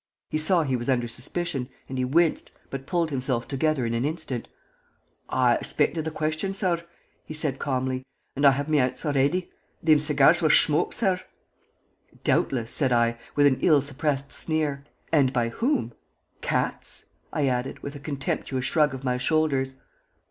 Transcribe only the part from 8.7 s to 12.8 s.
answer ready. Thim segyars was shmoked, sorr." "Doubtless,"